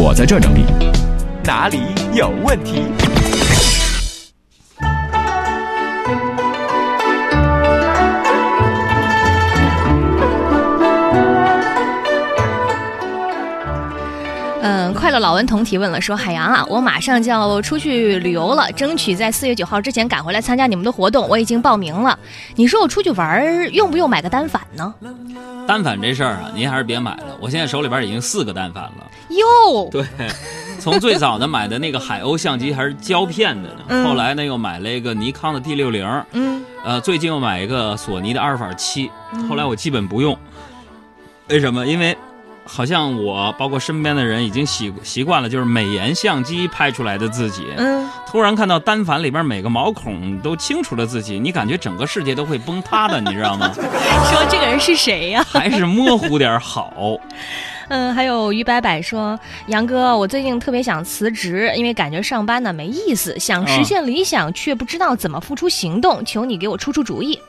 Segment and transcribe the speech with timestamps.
[0.00, 0.64] 我在这儿整理。
[1.42, 1.80] 哪里
[2.14, 2.84] 有问题？
[14.68, 22.18] 嗯，快乐老顽童提问了，说海洋啊，我马上就要出去旅游了，争取在四月九号之前赶回来参加你们的活动，我已经报名了。
[22.54, 24.94] 你说我出去玩用不用买个单反呢？
[25.66, 27.36] 单反这事儿啊，您还是别买了。
[27.40, 29.10] 我现在手里边已经四个单反了。
[29.30, 30.04] 哟，对，
[30.78, 39.10] 从最早的买的那个海鸥相机还是胶片的呢， 嗯后来呢又买了一个尼康的 D 六零，嗯，呃，最近又买一个索尼的阿尔法七，
[39.48, 40.36] 后来我基本不用。
[41.48, 41.86] 为什么？
[41.86, 42.14] 因为
[42.70, 53.72] 好像我包括身边的人已经习习惯了，就是美颜相机拍出来的自己，嗯，突然看到单反里边每个毛孔都清楚了自己，你感觉整个世界都会崩塌的，你知道吗？
[53.74, 57.16] 说这个人是谁呀、 还是模糊点好。
[57.90, 67.40] 嗯，还有于白白说，杨哥，我最近特别想辞职，因为感觉上班呢没意思，想实现理想、却不知道怎么付出行动，求你给我出出主意。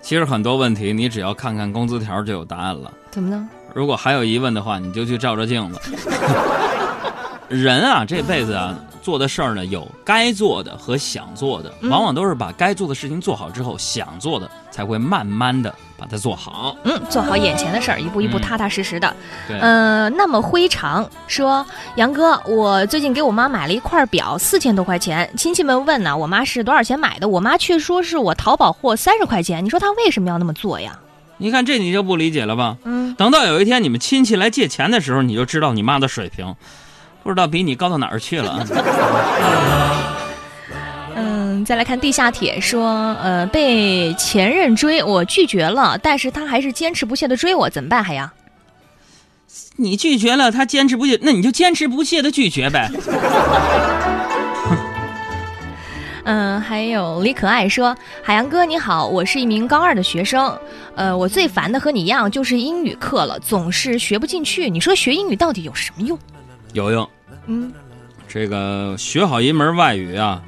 [0.00, 2.90] 其实很多问题，你只要看看工资条就有答案了。
[3.10, 3.46] 怎么呢？
[3.74, 5.80] 如果还有疑问的话，你就去照照镜子。
[7.48, 16.76] 人啊，这辈子啊，做的事儿呢，有该做的和想做的，嗯往往都是把该做的事情做好之后，想做的才会慢慢的把它做好。
[16.84, 19.12] 嗯，做好眼前的事儿，一步一步嗯踏踏实实的。
[19.48, 25.28] 对，嗯、那么灰常说，杨哥，我最近给我妈买了一块表，四千多块钱。
[25.36, 27.28] 亲戚们问呢，我妈是多少钱买的？
[27.28, 29.64] 我妈却说是我淘宝货三十块钱。
[29.64, 30.96] 你说她为什么要那么做呀？
[31.40, 32.76] 你看这你就不理解了吧？
[32.84, 36.54] 嗯，等到有一天你们亲戚来借钱的时候，你就知道你妈的水平，
[37.22, 38.66] 不知道比你高到哪儿去了啊。
[41.16, 48.04] 嗯，再来看地下铁说，呃，被前任追，我拒绝了，但是他还是坚持不懈的追我，怎么办？
[48.04, 48.30] 海洋？
[49.76, 52.90] 你拒绝了，他坚持不懈，那你就坚持不懈的拒绝呗。
[56.24, 60.56] 嗯，还有李可爱说：“海洋哥你好，我是一名高二的学生，
[60.94, 64.68] 呃，我最烦的和你一样就是英语课了，总是学不进去。
[64.68, 66.18] 你说学英语到底有什么用？
[66.72, 67.08] 有用，
[67.46, 67.72] 嗯。
[68.28, 70.40] 这个学好一门外语啊，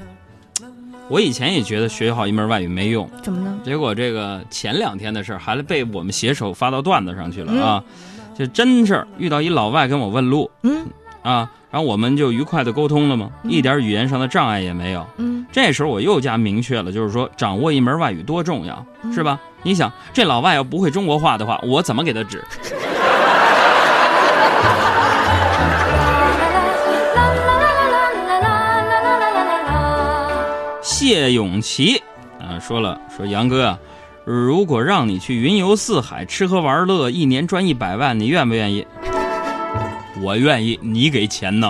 [1.09, 3.59] 我以前也觉得学好一门外语没用，怎么呢？
[3.65, 7.83] 结果这个前两天的事儿还被我们携手发到段子上去了啊，
[8.39, 10.49] 这真事儿，遇到一老外跟我问路。
[10.63, 10.87] 嗯
[11.23, 15.07] 啊，然后我们就愉快的沟通了嘛，一点语言上的障碍也没有。
[15.17, 19.39] 嗯这时候我又加明确了，就是说掌握一门外语多重要，嗯是吧？
[19.63, 22.43] 你想，这老外要不会中国话的话，我怎么给他指？
[30.83, 32.03] 谢永琪，
[32.41, 33.79] 啊，说了说杨哥啊，
[34.25, 38.87] 如果让你去云游四海，吃喝玩乐，一年赚一百万，你愿不愿意？
[40.23, 41.69] 我愿意，你给钱呢？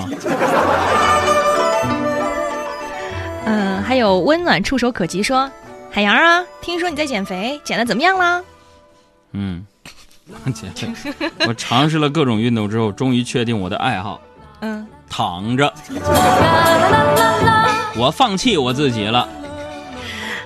[3.46, 5.50] 嗯， 还有温暖触手可及说
[5.90, 8.42] ：“海洋啊，听说你在减肥，减的怎么样啦？
[9.32, 9.64] 嗯，
[10.54, 10.66] 姐，
[11.46, 14.20] 我尝试了各种运动之后，终于确定我的爱好
[14.60, 15.72] 嗯，躺着。
[17.96, 19.28] 我放弃我自己了。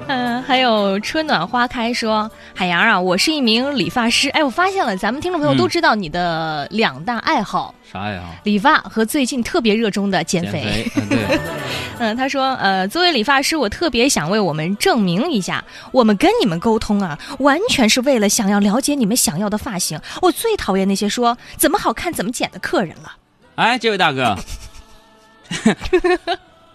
[0.09, 4.29] 嗯，还有春暖花开说，海洋啊，我是一名理发师。
[4.31, 8.27] 哎，我发现了，咱们听众朋友嗯都知道你的两大爱好：啥爱好？
[8.45, 10.91] 理发和最近特别热衷的减减肥。
[11.99, 20.01] 嗯，他说，呃，作为理发师，我特别想为我们证明一下，我们跟你们沟通啊，完全是为了想要了解你们想要的发型。
[20.23, 23.17] 我最讨厌那些说怎么好看怎么剪的客人了。
[23.57, 24.37] 哎，这位大哥，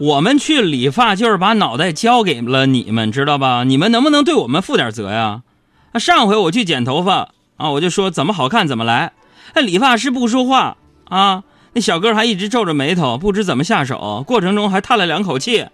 [0.02, 3.64] 我们去理发就是把脑袋交给了你们，知道吧？
[3.64, 5.44] 你们能不能对我们负点责呀？
[5.92, 9.12] 啊，上回我去剪头发啊，我就说怎么好看怎么来，
[9.54, 15.68] 那理发师不说话啊，那小哥还一直皱着眉头，不知怎么下手，过程中还叹了两口气。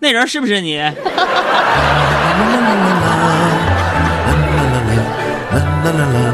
[0.00, 0.82] 那人是不是你？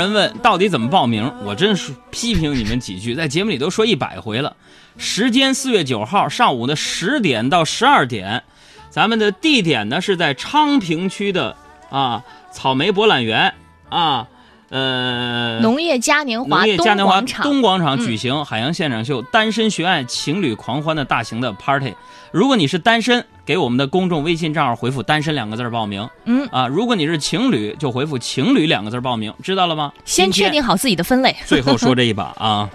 [0.00, 1.30] 人问到底怎么报名？
[1.44, 4.56] 我真是批评你们几句，在节目里都说一百回了。
[4.96, 8.42] 时间四月九号上午的十点到十二点，
[8.90, 11.54] 咱们的地点呢是在昌平区的
[11.90, 13.54] 啊草莓博览园
[13.90, 14.26] 啊，
[14.70, 21.94] 呃，农业嘉年华农业东嘉年华广场，东广场嗯举行海洋现场秀单身学爱情侣狂欢的大型的 party。
[22.32, 29.92] 如果你是单身，给我们的公众微信账号回复“单身”两个字报名嗯，啊；如果你是情侣，就回复“情侣”两个字报名，知道了吗？
[30.04, 31.34] 先确定好自己的分类。
[31.46, 32.70] 最后说这一把啊，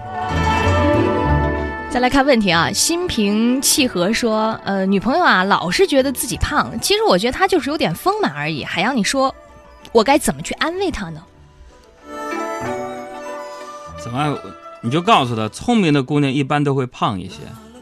[1.89, 8.65] 再来看问题啊，心平气和说，呃，女朋友啊老是觉得自己胖，其实我觉得她就是有点丰满而已。
[8.65, 9.33] 海洋，你说
[9.93, 11.23] 我该怎么去安慰她呢？
[14.03, 14.37] 怎么？
[14.81, 17.35] 你就告诉她，聪明的姑娘一般都会胖一些，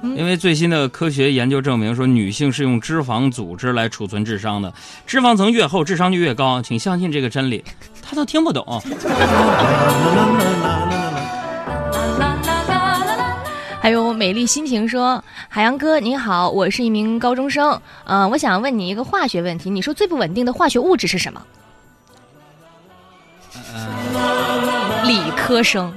[0.05, 4.73] 嗯因为最新的科学研究证明说，女性是用脂肪组织来储存智商的，
[5.07, 6.61] 脂肪层越厚，智商就越高。
[6.61, 7.63] 请相信这个真理。
[8.03, 8.83] 他都听不懂。
[13.79, 21.41] 还有美丽心情说：“海洋哥你好，我是一名高中生，呃，我想问你一个化学问题，你说最不稳定的化学物质是什么？”
[25.07, 25.93] 理科生，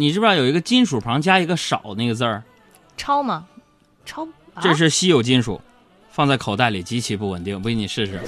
[0.00, 2.42] 你知不知道有一个金属旁加一个少那个字儿？
[2.96, 3.44] 超吗？
[4.06, 4.24] 超，
[4.54, 5.60] 啊这是稀有金属，
[6.10, 7.60] 放在口袋里极其不稳定。
[7.60, 8.18] 不信你试试。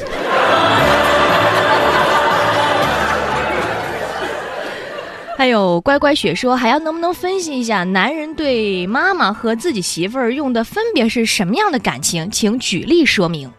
[5.39, 12.31] 还有乖乖雪说，还要能不能分析一下，男人对妈妈和自己媳妇儿用的分别是什么样的感情？
[12.31, 13.51] 请举例说明。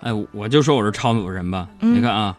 [0.00, 1.68] 哎，我就说我是超人吧。
[1.80, 2.34] 嗯你看啊，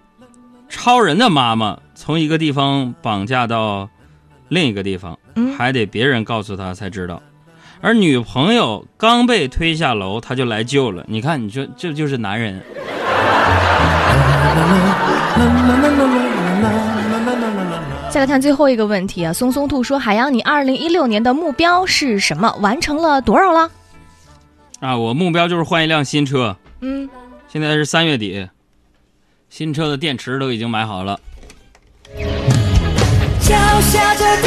[0.69, 3.87] 超人的妈妈从一个地方绑架到
[4.49, 7.21] 另一个地方，嗯还得别人告诉他才知道。
[7.81, 11.03] 而女朋友刚被推下楼，他就来救了。
[11.07, 12.61] 你看，你说这就是男人。
[18.09, 22.55] 再来看最后一个问题啊，松松兔说，海洋，你二零一六年的目标是什么？
[22.61, 23.69] 完成了多少了？
[24.79, 26.55] 啊，我目标就是换一辆新车。
[26.79, 27.09] 嗯，
[27.49, 28.47] 现在是三月底，
[29.49, 31.19] 新车的电池都已经买好了。
[33.47, 34.44] 脚下这